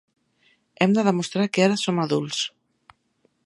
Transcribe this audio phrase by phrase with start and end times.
[0.85, 2.43] Hem de demostrar que ara som adults.